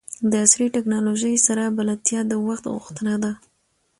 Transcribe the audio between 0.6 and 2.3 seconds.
ټکنالوژۍ سره بلدتیا